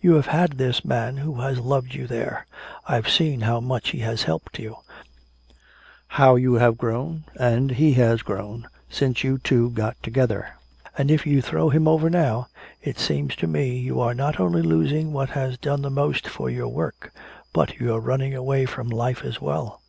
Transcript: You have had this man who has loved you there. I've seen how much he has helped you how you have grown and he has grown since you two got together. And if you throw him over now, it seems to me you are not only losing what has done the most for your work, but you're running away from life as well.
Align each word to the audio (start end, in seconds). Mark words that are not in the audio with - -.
You 0.00 0.14
have 0.14 0.26
had 0.26 0.52
this 0.58 0.84
man 0.84 1.16
who 1.16 1.40
has 1.40 1.58
loved 1.58 1.92
you 1.92 2.06
there. 2.06 2.46
I've 2.86 3.08
seen 3.08 3.40
how 3.40 3.58
much 3.58 3.88
he 3.88 3.98
has 3.98 4.22
helped 4.22 4.60
you 4.60 4.76
how 6.06 6.36
you 6.36 6.54
have 6.54 6.78
grown 6.78 7.24
and 7.34 7.72
he 7.72 7.94
has 7.94 8.22
grown 8.22 8.68
since 8.88 9.24
you 9.24 9.38
two 9.38 9.70
got 9.70 10.00
together. 10.00 10.50
And 10.96 11.10
if 11.10 11.26
you 11.26 11.42
throw 11.42 11.68
him 11.68 11.88
over 11.88 12.08
now, 12.08 12.46
it 12.80 13.00
seems 13.00 13.34
to 13.34 13.48
me 13.48 13.76
you 13.76 13.98
are 13.98 14.14
not 14.14 14.38
only 14.38 14.62
losing 14.62 15.12
what 15.12 15.30
has 15.30 15.58
done 15.58 15.82
the 15.82 15.90
most 15.90 16.28
for 16.28 16.48
your 16.48 16.68
work, 16.68 17.12
but 17.52 17.78
you're 17.80 17.98
running 17.98 18.36
away 18.36 18.66
from 18.66 18.88
life 18.88 19.24
as 19.24 19.40
well. 19.40 19.82